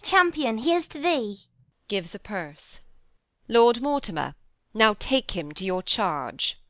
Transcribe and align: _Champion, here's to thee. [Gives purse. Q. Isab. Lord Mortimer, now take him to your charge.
_Champion, 0.02 0.58
here's 0.58 0.86
to 0.88 0.98
thee. 0.98 1.38
[Gives 1.88 2.14
purse. 2.22 2.72
Q. 2.72 2.76
Isab. 2.76 2.82
Lord 3.54 3.80
Mortimer, 3.80 4.34
now 4.74 4.94
take 4.98 5.30
him 5.30 5.50
to 5.52 5.64
your 5.64 5.82
charge. 5.82 6.60